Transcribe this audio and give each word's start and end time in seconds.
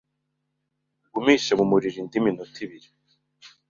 ugumishe 1.07 1.51
ku 1.57 1.63
muriro 1.71 1.97
indi 2.01 2.17
minota 2.25 2.57
ibiri 2.65 2.87